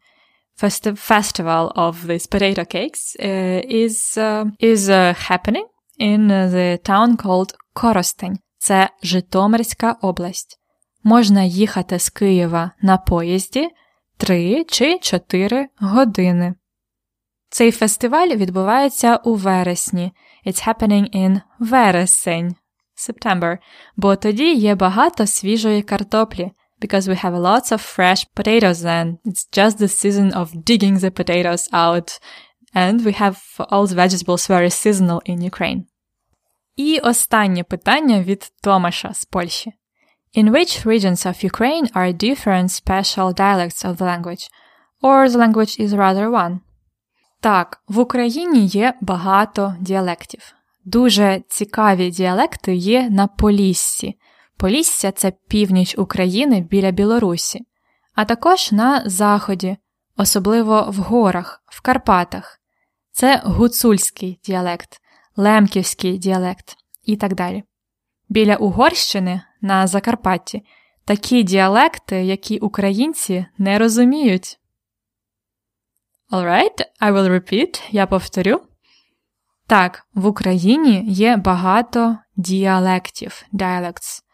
Festival 0.58 1.72
of 1.76 2.06
these 2.06 2.26
potato 2.26 2.64
cakes 2.64 3.16
uh, 3.20 3.60
is 3.68 4.18
uh, 4.18 4.44
is 4.58 4.88
uh, 4.90 5.14
happening 5.14 5.66
in 5.98 6.28
the 6.28 6.78
town 6.84 7.16
called 7.16 7.54
Коростень. 7.74 8.38
Це 8.58 8.90
Житомирська 9.02 9.96
область. 10.02 10.58
Можна 11.04 11.42
їхати 11.42 11.98
з 11.98 12.08
Києва 12.08 12.70
на 12.82 12.96
поїзді 12.96 13.68
3 14.16 14.64
чи 14.68 14.98
4 14.98 15.68
години. 15.78 16.54
Цей 17.50 17.72
фестиваль 17.72 18.28
відбувається 18.28 19.16
у 19.16 19.34
вересні. 19.34 20.12
It's 20.46 20.68
happening 20.68 21.16
in 21.16 21.40
вересень, 21.58 22.56
September, 22.96 23.58
бо 23.96 24.16
тоді 24.16 24.54
є 24.54 24.74
багато 24.74 25.26
свіжої 25.26 25.82
картоплі 25.82 26.50
because 26.79 27.07
we 27.07 27.15
have 27.15 27.33
lots 27.33 27.71
of 27.71 27.81
fresh 27.81 28.25
potatoes 28.35 28.81
then. 28.81 29.19
It's 29.25 29.45
just 29.45 29.77
the 29.77 29.87
season 29.87 30.33
of 30.33 30.65
digging 30.65 30.99
the 30.99 31.11
potatoes 31.11 31.69
out. 31.71 32.19
And 32.73 33.05
we 33.05 33.13
have 33.13 33.37
all 33.71 33.85
the 33.87 33.95
vegetables 33.95 34.47
very 34.47 34.69
seasonal 34.69 35.21
in 35.25 35.41
Ukraine. 35.41 35.85
І 36.75 36.99
останнє 36.99 37.63
питання 37.63 38.21
від 38.21 38.51
Томаша 38.61 39.13
з 39.13 39.25
Польщі. 39.25 39.71
In 40.37 40.49
which 40.49 40.85
regions 40.85 41.25
of 41.25 41.45
Ukraine 41.51 41.91
are 41.93 42.13
different 42.13 42.69
special 42.69 43.33
dialects 43.33 43.85
of 43.85 43.97
the 43.97 44.05
language? 44.05 44.49
Or 45.01 45.29
the 45.29 45.37
language 45.37 45.79
is 45.79 45.89
rather 45.93 46.29
one? 46.29 46.59
Так, 47.39 47.83
в 47.87 47.99
Україні 47.99 48.65
є 48.65 48.93
багато 49.01 49.75
діалектів. 49.79 50.53
Дуже 50.85 51.41
цікаві 51.47 52.09
діалекти 52.09 52.75
є 52.75 53.09
на 53.09 53.27
Поліссі. 53.27 54.15
Полісся 54.58 55.12
це 55.12 55.32
північ 55.48 55.98
України 55.98 56.60
біля 56.60 56.90
Білорусі, 56.90 57.66
а 58.14 58.24
також 58.24 58.72
на 58.72 59.02
Заході, 59.06 59.76
особливо 60.16 60.90
в 60.90 60.96
горах, 60.96 61.62
в 61.66 61.80
Карпатах. 61.80 62.60
Це 63.10 63.42
гуцульський 63.44 64.40
діалект, 64.44 65.00
лемківський 65.36 66.18
діалект 66.18 66.76
і 67.04 67.16
так 67.16 67.34
далі. 67.34 67.64
Біля 68.28 68.56
Угорщини 68.56 69.42
на 69.60 69.86
Закарпатті 69.86 70.62
такі 71.04 71.42
діалекти, 71.42 72.24
які 72.24 72.58
українці 72.58 73.46
не 73.58 73.78
розуміють. 73.78 74.58
Alright, 76.30 76.84
I 77.00 77.12
will 77.12 77.28
repeat, 77.28 77.82
я 77.90 78.06
повторю. 78.06 78.60
Так, 79.66 80.06
в 80.14 80.26
Україні 80.26 81.04
є 81.08 81.36
багато 81.36 82.18
діалектів, 82.36 83.42
dialects. 83.52 84.27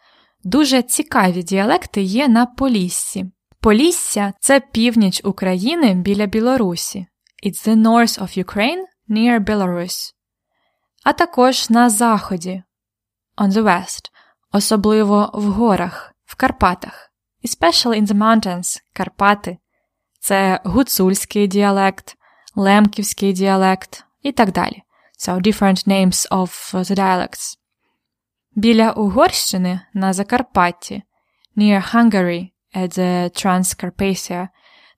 Дуже 0.45 0.81
цікаві 0.81 1.43
діалекти 1.43 2.01
є 2.01 2.27
на 2.27 2.45
Поліссі. 2.45 3.25
Полісся 3.59 4.33
це 4.39 4.59
північ 4.59 5.21
України 5.23 5.93
біля 5.93 6.25
Білорусі. 6.25 7.07
It's 7.45 7.67
the 7.67 7.75
north 7.75 8.21
of 8.21 8.45
Ukraine 8.45 8.83
near 9.09 9.39
Belarus. 9.39 10.13
А 11.03 11.13
також 11.13 11.69
на 11.69 11.89
заході 11.89 12.63
on 13.37 13.51
the 13.51 13.63
west, 13.63 14.11
особливо 14.51 15.31
в 15.33 15.43
горах, 15.43 16.13
в 16.25 16.35
Карпатах. 16.35 17.11
Especially 17.43 18.01
in 18.01 18.07
the 18.07 18.17
mountains 18.17 18.81
Карпати. 18.93 19.57
Це 20.19 20.59
гуцульський 20.63 21.47
діалект, 21.47 22.15
лемківський 22.55 23.33
діалект 23.33 24.03
і 24.21 24.31
так 24.31 24.51
далі. 24.51 24.83
So 25.19 25.41
different 25.41 25.87
names 25.87 26.29
of 26.29 26.73
the 26.73 26.95
dialects. 26.99 27.64
Біля 28.54 28.92
Угорщини 28.92 29.80
на 29.94 30.12
Закарпатті, 30.12 31.02
near 31.56 31.94
Hungary 31.94 32.50
at 32.76 32.98
the 32.98 33.44
Transcarpathia, 33.44 34.48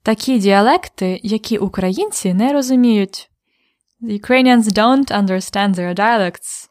такі 0.03 0.39
діалекти, 0.39 1.21
які 1.23 1.59
українці 1.59 2.35
не 2.35 2.53
розуміють. 2.53 3.31
The 4.03 4.21
Ukrainians 4.21 4.63
don't 4.63 5.11
understand 5.13 5.75
their 5.75 5.95
dialects. 5.95 6.69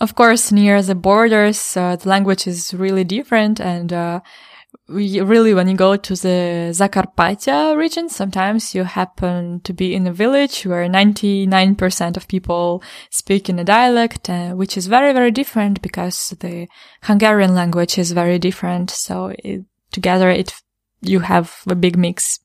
Of 0.00 0.14
course, 0.14 0.52
near 0.52 0.82
the 0.82 0.94
borders, 0.94 1.76
uh, 1.76 1.96
the 1.96 2.08
language 2.08 2.46
is 2.48 2.74
really 2.74 3.04
different 3.04 3.60
and 3.60 3.92
uh, 3.92 4.20
we 4.20 4.47
really 4.87 5.53
when 5.53 5.67
you 5.67 5.75
go 5.75 5.95
to 5.95 6.15
the 6.15 6.71
Zakarpattia 6.71 7.77
region, 7.77 8.09
sometimes 8.09 8.75
you 8.75 8.83
happen 8.83 9.61
to 9.61 9.73
be 9.73 9.93
in 9.93 10.07
a 10.07 10.13
village 10.13 10.65
where 10.65 10.87
99% 10.87 12.17
of 12.17 12.27
people 12.27 12.83
speak 13.09 13.49
in 13.49 13.59
a 13.59 13.63
dialect, 13.63 14.29
uh, 14.29 14.51
which 14.51 14.77
is 14.77 14.87
very, 14.87 15.13
very 15.13 15.31
different 15.31 15.81
because 15.81 16.33
the 16.39 16.67
Hungarian 17.03 17.55
language 17.55 17.97
is 17.97 18.11
very 18.11 18.39
different. 18.39 18.89
So 18.89 19.33
it, 19.43 19.65
together 19.91 20.29
it, 20.29 20.53
you 21.01 21.19
have 21.19 21.61
a 21.67 21.75
big 21.75 21.97
mix. 21.97 22.39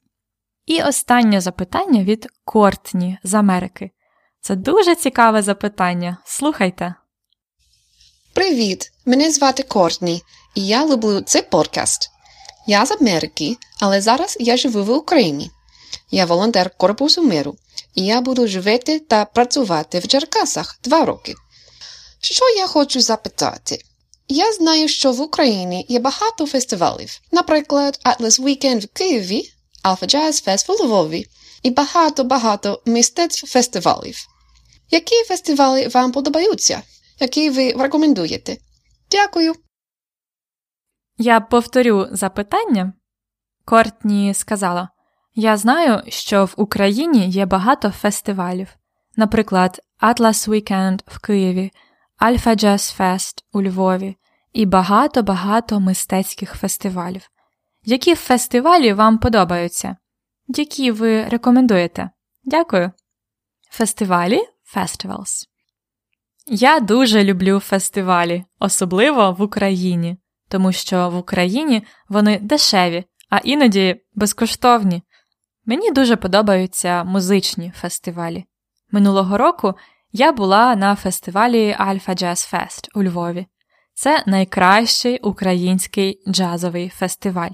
І 0.66 0.83
останнє 0.83 1.40
запитання 1.40 2.04
від 2.04 2.26
Кортні 2.45 3.19
з 3.23 3.35
Америки. 3.35 3.90
Це 4.40 4.57
дуже 4.57 4.95
цікаве 4.95 5.43
запитання. 5.43 6.16
Слухайте. 6.25 6.95
Привіт! 8.35 8.93
Мене 9.07 9.31
звати 9.31 9.62
Кортні, 9.62 10.23
і 10.54 10.66
я 10.66 10.87
люблю 10.87 11.21
цей 11.21 11.43
подкаст. 11.43 12.13
Я 12.66 12.87
з 12.87 12.90
Америки, 12.90 13.56
але 13.80 14.00
зараз 14.00 14.37
я 14.40 14.56
живу 14.56 14.85
в 14.85 14.90
Україні. 14.90 15.50
Я 16.11 16.26
волонтер 16.26 16.71
Корпусу 16.76 17.23
миру, 17.23 17.56
і 17.95 18.06
я 18.06 18.21
буду 18.21 18.47
жити 18.47 18.99
та 18.99 19.25
працювати 19.25 19.99
в 19.99 20.06
Черкасах 20.06 20.78
два 20.84 21.04
роки. 21.04 21.34
Що 22.21 22.49
я 22.49 22.67
хочу 22.67 23.00
запитати? 23.00 23.82
Я 24.28 24.52
знаю, 24.52 24.89
що 24.89 25.12
в 25.12 25.21
Україні 25.21 25.86
є 25.89 25.99
багато 25.99 26.47
фестивалів, 26.47 27.21
наприклад, 27.32 28.00
Atlas 28.04 28.41
Weekend 28.41 28.84
в 28.84 28.89
Києві, 28.89 29.50
Alpha 29.84 30.15
Jazz 30.15 30.49
Fest 30.49 30.69
в 30.69 30.84
Львові 30.84 31.26
і 31.62 31.71
багато-багато 31.71 32.82
мистецтв 32.86 33.47
фестивалів. 33.47 34.17
Які 34.91 35.25
фестивалі 35.28 35.89
вам 35.89 36.12
подобаються? 36.12 36.82
Які 37.21 37.50
ви 37.50 37.73
рекомендуєте? 37.73 38.56
Дякую. 39.10 39.54
Я 41.19 41.41
повторю 41.41 42.07
запитання. 42.11 42.93
Кортні 43.65 44.35
сказала: 44.35 44.89
Я 45.35 45.57
знаю, 45.57 46.03
що 46.09 46.45
в 46.45 46.55
Україні 46.57 47.29
є 47.29 47.47
багато 47.47 47.91
фестивалів, 47.91 48.77
наприклад, 49.17 49.81
Atlas 50.03 50.49
Weekend 50.49 51.00
в 51.07 51.19
Києві, 51.19 51.73
Alpha 52.21 52.65
Jazz 52.65 53.00
Fest 53.00 53.45
у 53.53 53.63
Львові 53.63 54.17
і 54.53 54.67
багато-багато 54.67 55.81
мистецьких 55.81 56.55
фестивалів. 56.55 57.31
Які 57.85 58.15
фестивалі 58.15 58.93
вам 58.93 59.19
подобаються? 59.19 59.97
Які 60.49 60.91
ви 60.91 61.25
рекомендуєте? 61.25 62.11
Дякую. 62.45 62.93
Фестивалі 63.71 64.41
Festivals. 64.77 65.45
Я 66.47 66.81
дуже 66.81 67.25
люблю 67.25 67.61
фестивалі, 67.61 68.45
особливо 68.59 69.33
в 69.33 69.43
Україні 69.43 70.17
тому 70.54 70.73
що 70.73 71.10
в 71.10 71.17
Україні 71.17 71.82
вони 72.08 72.38
дешеві, 72.38 73.04
а 73.30 73.38
іноді 73.38 74.00
безкоштовні. 74.14 75.02
Мені 75.67 75.90
дуже 75.90 76.17
подобаються 76.17 77.04
музичні 77.04 77.73
фестивалі. 77.76 78.45
Минулого 78.93 79.38
року 79.38 79.75
я 80.12 80.32
була 80.32 80.76
на 80.76 80.97
фестивалі 80.97 81.76
Alpha 81.80 82.08
Jazz 82.08 82.52
Fest 82.52 82.88
у 82.95 83.02
Львові. 83.02 83.47
Це 83.95 84.23
найкращий 84.26 85.19
український 85.19 86.23
джазовий 86.28 86.88
фестиваль. 86.88 87.52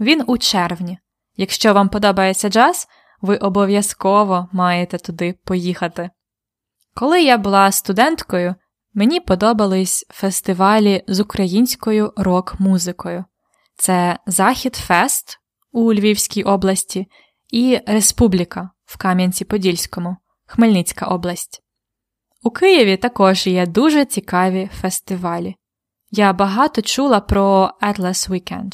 Він 0.00 0.24
у 0.26 0.38
червні. 0.38 0.98
Якщо 1.36 1.74
вам 1.74 1.88
подобається 1.88 2.48
джаз, 2.48 2.88
ви 3.20 3.36
обов'язково 3.36 4.48
маєте 4.52 4.98
туди 4.98 5.34
поїхати. 5.44 6.10
Коли 6.94 7.22
я 7.22 7.38
була 7.38 7.72
студенткою, 7.72 8.54
Мені 8.98 9.20
подобались 9.20 10.06
фестивалі 10.10 11.04
з 11.08 11.20
українською 11.20 12.12
рок-музикою. 12.16 13.24
Це 13.76 14.18
Захід 14.26 14.76
Фест 14.76 15.38
у 15.72 15.94
Львівській 15.94 16.42
області 16.42 17.06
і 17.50 17.80
Республіка 17.86 18.70
в 18.84 18.98
Кам'янці-Подільському, 18.98 20.16
Хмельницька 20.46 21.06
область. 21.06 21.62
У 22.42 22.50
Києві 22.50 22.96
також 22.96 23.46
є 23.46 23.66
дуже 23.66 24.04
цікаві 24.04 24.70
фестивалі. 24.80 25.54
Я 26.10 26.32
багато 26.32 26.82
чула 26.82 27.20
про 27.20 27.70
Atlas 27.82 28.30
Weekend, 28.30 28.72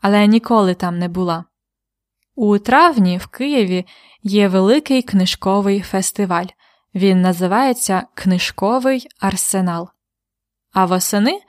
але 0.00 0.26
ніколи 0.26 0.74
там 0.74 0.98
не 0.98 1.08
була. 1.08 1.44
У 2.34 2.58
травні 2.58 3.18
в 3.18 3.26
Києві 3.26 3.86
є 4.22 4.48
великий 4.48 5.02
книжковий 5.02 5.80
фестиваль. 5.80 6.46
Він 6.96 7.20
називається 7.20 8.06
Книжковий 8.14 9.08
арсенал. 9.20 9.88
А 10.72 10.84
восени 10.84 11.40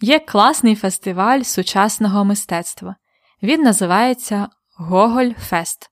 є 0.00 0.18
класний 0.18 0.74
фестиваль 0.74 1.40
сучасного 1.40 2.24
мистецтва. 2.24 2.96
Він 3.42 3.62
називається 3.62 4.48
Гоголь 4.76 5.30
Фест. 5.38 5.90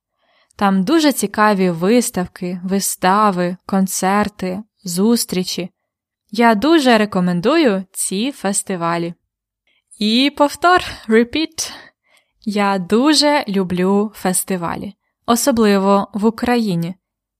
Там 0.56 0.84
дуже 0.84 1.12
цікаві 1.12 1.70
виставки, 1.70 2.60
вистави, 2.64 3.56
концерти, 3.66 4.62
зустрічі. 4.84 5.70
Я 6.30 6.54
дуже 6.54 6.98
рекомендую 6.98 7.84
ці 7.92 8.32
фестивалі. 8.32 9.14
І 9.98 10.32
повтор, 10.36 10.80
repeat. 11.08 11.72
Я 12.40 12.78
дуже 12.78 13.44
люблю 13.48 14.12
фестивалі, 14.14 14.94
особливо 15.26 16.10
в 16.14 16.24
Україні 16.24 16.94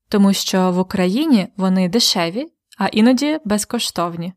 тому 0.09 0.33
що 0.33 0.71
в 0.71 0.79
Україні 0.79 1.49
вони 1.57 1.89
дешеві, 1.89 2.47
а 2.79 2.87
іноді 2.87 3.39
безкоштовні. 3.45 4.33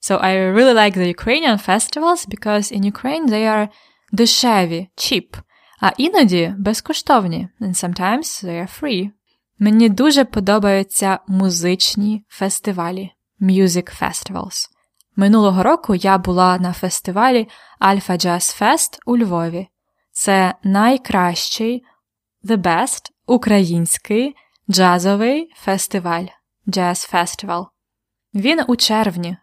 So 0.00 0.24
I 0.24 0.54
really 0.54 0.74
like 0.74 0.96
the 0.96 1.14
Ukrainian 1.16 1.58
festivals 1.68 2.28
because 2.28 2.72
in 2.72 2.92
Ukraine 2.92 3.28
they 3.28 3.44
are 3.56 3.68
дешеві, 4.12 4.88
cheap, 4.96 5.38
а 5.80 5.90
іноді 5.96 6.54
безкоштовні, 6.58 7.48
and 7.60 7.74
sometimes 7.74 8.44
they 8.44 8.62
are 8.62 8.80
free. 8.80 9.10
Мені 9.58 9.88
дуже 9.88 10.24
подобаються 10.24 11.18
музичні 11.28 12.24
фестивалі, 12.28 13.10
music 13.40 14.02
festivals. 14.02 14.68
Минулого 15.16 15.62
року 15.62 15.94
я 15.94 16.18
була 16.18 16.58
на 16.58 16.72
фестивалі 16.72 17.48
Alpha 17.80 18.26
Jazz 18.26 18.62
Fest 18.62 18.98
у 19.06 19.16
Львові. 19.16 19.68
Це 20.12 20.54
найкращий, 20.62 21.84
the 22.44 22.56
best 22.56 23.10
український 23.26 24.34
Джазовий 24.70 25.52
фестиваль 25.56 26.26
Jazz 26.66 27.14
Festival. 27.14 27.66
Він 28.34 28.60
у 28.68 28.76
червні. 28.76 29.36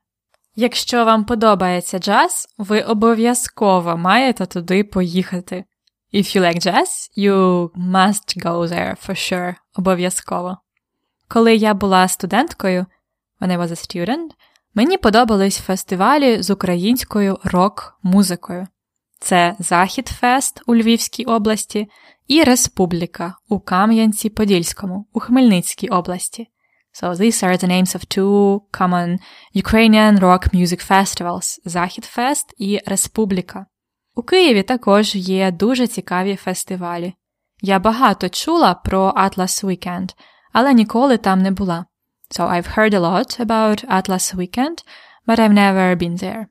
Якщо 0.55 1.05
вам 1.05 1.25
подобається 1.25 1.99
джаз, 1.99 2.47
ви 2.57 2.81
обов'язково 2.81 3.97
маєте 3.97 4.45
туди 4.45 4.83
поїхати. 4.83 5.65
If 6.13 6.38
you 6.38 6.41
like 6.41 6.67
jazz, 6.67 7.09
you 7.17 7.69
must 7.69 8.43
go 8.45 8.67
there 8.67 9.07
for 9.07 9.09
sure. 9.09 9.55
Обов'язково. 9.75 10.57
Коли 11.27 11.55
я 11.55 11.73
була 11.73 12.07
студенткою, 12.07 12.85
when 13.41 13.51
I 13.51 13.59
was 13.59 13.67
a 13.67 13.75
student, 13.75 14.29
мені 14.73 14.97
подобались 14.97 15.57
фестивалі 15.57 16.41
з 16.41 16.49
українською 16.49 17.39
рок-музикою. 17.43 18.67
Це 19.19 19.55
Захід 19.59 20.07
Фест 20.07 20.61
у 20.65 20.75
Львівській 20.75 21.25
області 21.25 21.88
і 22.27 22.43
Республіка 22.43 23.35
у 23.49 23.59
Кам'янці-Подільському 23.59 25.05
у 25.13 25.19
Хмельницькій 25.19 25.88
області. 25.88 26.47
So 27.01 27.15
these 27.15 27.43
are 27.43 27.63
the 27.63 27.67
names 27.67 27.95
of 27.95 28.17
two 28.17 28.61
common 28.71 29.17
Ukrainian 29.55 30.19
rock 30.19 30.55
music 30.55 30.91
festivals 30.91 31.59
Захід 31.65 32.05
Фест 32.05 32.53
і 32.57 32.79
Республіка. 32.85 33.65
У 34.15 34.23
Києві 34.23 34.63
також 34.63 35.15
є 35.15 35.51
дуже 35.51 35.88
цікаві 35.88 36.35
фестивалі. 36.35 37.13
Я 37.61 37.79
багато 37.79 38.29
чула 38.29 38.73
про 38.73 39.13
Atlas 39.17 39.65
Weekend, 39.65 40.15
але 40.53 40.73
ніколи 40.73 41.17
там 41.17 41.41
не 41.41 41.51
була. 41.51 41.85
So 42.31 42.49
I've 42.49 42.77
heard 42.77 42.93
a 42.93 42.99
lot 42.99 43.45
about 43.45 43.85
Atlas 43.88 44.35
Weekend, 44.35 44.77
but 45.27 45.39
I've 45.39 45.53
never 45.53 45.95
been 45.95 46.23
there. 46.23 46.45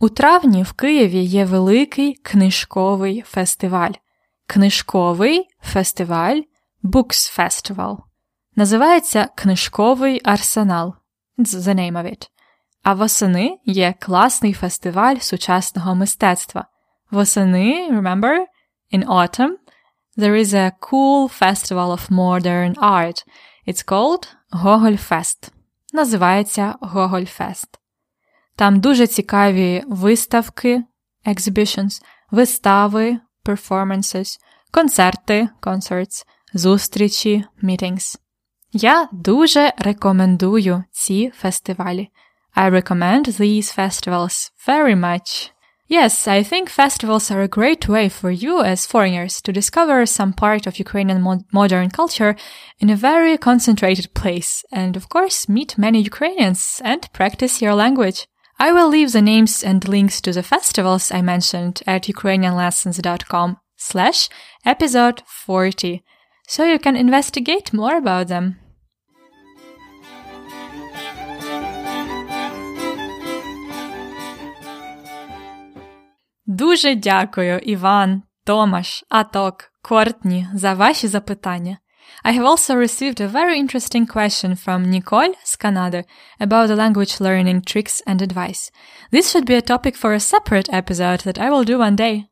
У 0.00 0.08
травні 0.08 0.62
в 0.62 0.72
Києві 0.72 1.22
є 1.22 1.44
великий 1.44 2.14
книжковий 2.14 3.22
фестиваль. 3.26 3.92
Книжковий 4.52 5.48
фестиваль 5.62 6.42
Books 6.84 7.38
Festival. 7.38 7.96
Називається 8.56 9.28
Книжковий 9.34 10.20
арсенал. 10.24 10.94
The 11.38 11.74
name 11.74 11.92
of 11.92 12.04
it. 12.04 12.28
А 12.82 12.94
восени 12.94 13.58
є 13.64 13.94
класний 14.00 14.52
фестиваль 14.52 15.16
сучасного 15.16 15.94
мистецтва. 15.94 16.66
Восени, 17.10 17.90
remember, 17.90 18.46
in 18.92 19.06
autumn, 19.06 19.52
there 20.18 20.34
is 20.34 20.54
a 20.54 20.72
cool 20.80 21.28
festival 21.40 21.90
of 21.90 22.10
modern 22.10 22.74
art. 22.74 23.24
It's 23.66 23.84
called 23.84 24.28
Gogolfest. 24.52 25.50
Називається 25.92 26.74
Gogolfest. 26.80 27.68
Там 28.56 28.80
дуже 28.80 29.06
цікаві 29.06 29.82
виставки, 29.86 30.82
exhibitions, 31.26 32.02
вистави, 32.30 33.18
performances, 33.45 34.37
концерти, 34.71 35.49
concerts, 35.61 36.25
зустрічі, 36.53 37.45
meetings. 37.63 38.15
Я 38.73 39.09
дуже 39.11 39.73
рекомендую 39.77 40.83
ці 40.91 41.31
фестивалі. 41.35 42.09
I 42.55 42.69
recommend 42.71 43.27
these 43.39 43.79
festivals 43.79 44.51
very 44.67 44.95
much. 44.95 45.51
Yes, 45.89 46.27
I 46.27 46.43
think 46.43 46.69
festivals 46.69 47.31
are 47.31 47.41
a 47.41 47.47
great 47.47 47.87
way 47.87 48.09
for 48.09 48.29
you 48.29 48.61
as 48.61 48.85
foreigners 48.85 49.41
to 49.41 49.53
discover 49.53 50.05
some 50.05 50.33
part 50.33 50.67
of 50.67 50.79
Ukrainian 50.79 51.21
mo- 51.21 51.45
modern 51.53 51.89
culture 51.89 52.35
in 52.81 52.89
a 52.89 52.95
very 53.09 53.37
concentrated 53.37 54.13
place 54.13 54.65
and 54.79 54.97
of 54.97 55.07
course 55.07 55.47
meet 55.47 55.77
many 55.77 55.99
Ukrainians 56.01 56.81
and 56.83 57.01
practice 57.13 57.61
your 57.61 57.73
language. 57.73 58.19
I 58.59 58.71
will 58.71 58.89
leave 58.89 59.11
the 59.11 59.21
names 59.21 59.63
and 59.63 59.87
links 59.87 60.19
to 60.21 60.31
the 60.31 60.43
festivals 60.43 61.11
I 61.11 61.21
mentioned 61.21 61.83
at 61.85 62.07
ukrainianlessons.com 62.07 63.57
slash 63.75 64.29
episode 64.65 65.21
40 65.25 66.03
so 66.47 66.63
you 66.63 66.79
can 66.79 66.95
investigate 66.95 67.73
more 67.73 67.97
about 67.97 68.27
them. 68.27 68.55
Дуже 76.45 76.95
дякую, 76.95 77.59
Іван, 77.59 78.23
Томаш, 78.43 79.03
Аток, 79.09 79.71
Кортні 79.81 80.47
за 80.53 80.73
ваші 80.73 81.07
запитання. 81.07 81.77
I 82.23 82.31
have 82.31 82.45
also 82.45 82.75
received 82.75 83.21
a 83.21 83.27
very 83.27 83.59
interesting 83.59 84.05
question 84.05 84.55
from 84.55 84.91
Nicole 84.91 85.33
з 85.43 85.55
Канади 85.55 86.03
about 86.39 86.67
the 86.67 86.75
language 86.75 87.19
learning 87.19 87.61
tricks 87.61 88.01
and 88.05 88.21
advice. 88.21 88.71
This 89.11 89.31
should 89.31 89.45
be 89.45 89.55
a 89.55 89.61
topic 89.61 89.95
for 89.95 90.13
a 90.13 90.19
separate 90.19 90.69
episode 90.71 91.21
that 91.21 91.39
I 91.39 91.49
will 91.49 91.63
do 91.63 91.77
one 91.79 91.95
day. 91.95 92.25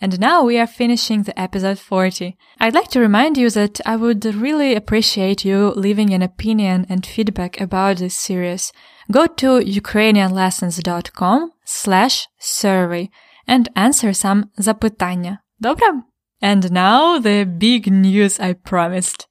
And 0.00 0.20
now 0.20 0.44
we 0.44 0.58
are 0.58 0.66
finishing 0.66 1.22
the 1.22 1.38
episode 1.40 1.78
40. 1.78 2.36
I'd 2.60 2.74
like 2.74 2.88
to 2.88 3.00
remind 3.00 3.38
you 3.38 3.48
that 3.50 3.80
I 3.86 3.96
would 3.96 4.24
really 4.24 4.74
appreciate 4.74 5.44
you 5.44 5.72
leaving 5.74 6.12
an 6.12 6.22
opinion 6.22 6.86
and 6.90 7.04
feedback 7.04 7.60
about 7.60 7.96
this 7.96 8.14
series. 8.14 8.72
Go 9.10 9.26
to 9.26 9.60
ukrainianlessons.com 9.60 11.52
slash 11.64 12.28
survey 12.38 13.08
and 13.46 13.68
answer 13.74 14.12
some 14.12 14.50
запитання. 14.58 15.42
Добре? 15.58 16.09
And 16.41 16.71
now 16.71 17.19
the 17.19 17.43
big 17.43 17.91
news 17.91 18.39
I 18.39 18.53
promised. 18.53 19.27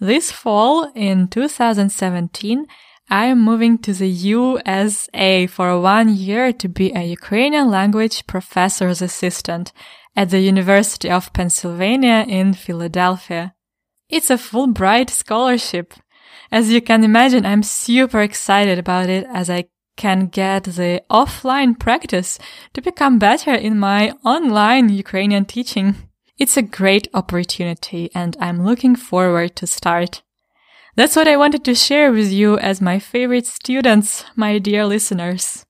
This 0.00 0.32
fall 0.32 0.90
in 0.94 1.28
2017, 1.28 2.66
I 3.10 3.26
am 3.26 3.42
moving 3.42 3.78
to 3.78 3.92
the 3.92 4.08
USA 4.08 5.46
for 5.46 5.78
one 5.78 6.16
year 6.16 6.52
to 6.54 6.68
be 6.68 6.90
a 6.92 7.04
Ukrainian 7.04 7.70
language 7.70 8.26
professor's 8.26 9.02
assistant 9.02 9.72
at 10.16 10.30
the 10.30 10.40
University 10.40 11.10
of 11.10 11.32
Pennsylvania 11.32 12.24
in 12.26 12.54
Philadelphia. 12.54 13.54
It's 14.08 14.30
a 14.30 14.38
Fulbright 14.38 15.10
scholarship. 15.10 15.94
As 16.50 16.70
you 16.70 16.80
can 16.80 17.04
imagine, 17.04 17.44
I'm 17.44 17.62
super 17.62 18.20
excited 18.20 18.78
about 18.78 19.10
it 19.10 19.26
as 19.28 19.50
I 19.50 19.66
can 19.96 20.26
get 20.26 20.64
the 20.64 21.02
offline 21.10 21.78
practice 21.78 22.38
to 22.72 22.80
become 22.80 23.18
better 23.18 23.54
in 23.54 23.78
my 23.78 24.12
online 24.24 24.88
Ukrainian 24.88 25.44
teaching. 25.44 25.96
It's 26.36 26.56
a 26.56 26.62
great 26.62 27.06
opportunity 27.14 28.10
and 28.14 28.36
I'm 28.40 28.64
looking 28.64 28.96
forward 28.96 29.54
to 29.56 29.66
start. 29.66 30.22
That's 30.96 31.14
what 31.14 31.28
I 31.28 31.36
wanted 31.36 31.64
to 31.64 31.74
share 31.74 32.10
with 32.10 32.32
you 32.32 32.58
as 32.58 32.80
my 32.80 32.98
favorite 32.98 33.46
students, 33.46 34.24
my 34.34 34.58
dear 34.58 34.84
listeners. 34.84 35.64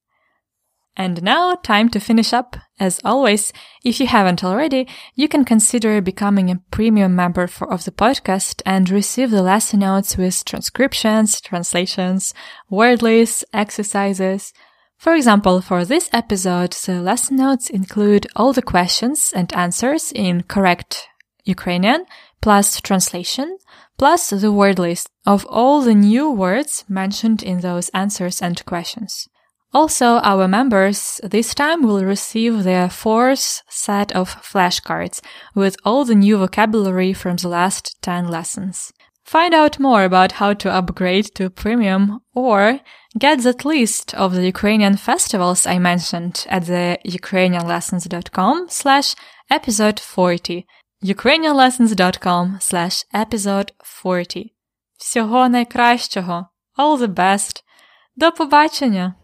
And 0.96 1.22
now, 1.22 1.56
time 1.56 1.88
to 1.90 1.98
finish 1.98 2.32
up. 2.32 2.56
As 2.78 3.00
always, 3.04 3.52
if 3.84 3.98
you 4.00 4.06
haven't 4.06 4.44
already, 4.44 4.86
you 5.14 5.28
can 5.28 5.44
consider 5.44 6.00
becoming 6.00 6.50
a 6.50 6.62
premium 6.70 7.16
member 7.16 7.46
for, 7.46 7.70
of 7.70 7.84
the 7.84 7.90
podcast 7.90 8.62
and 8.64 8.88
receive 8.88 9.30
the 9.30 9.42
lesson 9.42 9.80
notes 9.80 10.16
with 10.16 10.44
transcriptions, 10.44 11.40
translations, 11.40 12.32
word 12.70 13.02
lists, 13.02 13.44
exercises. 13.52 14.52
For 14.98 15.14
example, 15.14 15.60
for 15.60 15.84
this 15.84 16.08
episode, 16.12 16.72
the 16.72 17.00
lesson 17.00 17.36
notes 17.36 17.68
include 17.68 18.26
all 18.36 18.52
the 18.52 18.62
questions 18.62 19.32
and 19.34 19.52
answers 19.52 20.12
in 20.12 20.44
correct 20.44 21.06
Ukrainian, 21.44 22.06
plus 22.40 22.80
translation, 22.80 23.58
plus 23.98 24.30
the 24.30 24.52
word 24.52 24.78
list 24.78 25.08
of 25.26 25.46
all 25.46 25.82
the 25.82 25.94
new 25.94 26.30
words 26.30 26.84
mentioned 26.88 27.42
in 27.42 27.60
those 27.60 27.90
answers 27.90 28.40
and 28.42 28.64
questions. 28.64 29.28
Also, 29.72 30.18
our 30.18 30.46
members 30.46 31.20
this 31.24 31.52
time 31.52 31.82
will 31.82 32.04
receive 32.04 32.62
their 32.62 32.88
fourth 32.88 33.62
set 33.68 34.12
of 34.12 34.36
flashcards 34.36 35.20
with 35.54 35.76
all 35.84 36.04
the 36.04 36.14
new 36.14 36.38
vocabulary 36.38 37.12
from 37.12 37.36
the 37.36 37.48
last 37.48 37.96
10 38.00 38.28
lessons. 38.28 38.92
Find 39.24 39.52
out 39.52 39.80
more 39.80 40.04
about 40.04 40.32
how 40.32 40.52
to 40.52 40.70
upgrade 40.70 41.34
to 41.34 41.50
premium 41.50 42.20
or 42.34 42.80
get 43.15 43.41
that 43.41 43.65
list 43.65 44.13
of 44.13 44.33
the 44.33 44.45
Ukrainian 44.45 44.95
festivals 44.97 45.65
I 45.65 45.79
mentioned 45.79 46.45
at 46.49 46.65
the 46.65 46.97
ukrainianlessons.com 47.05 48.67
slash 48.69 49.15
episode 49.49 49.99
40. 49.99 50.65
ukrainianlessons.com 51.03 52.57
slash 52.59 53.05
episode 53.13 53.71
40. 53.83 54.53
Всього 54.97 55.49
найкращого. 55.49 56.45
All 56.77 56.97
the 56.97 57.07
best. 57.07 57.63
До 58.15 58.31
побачення! 58.31 59.15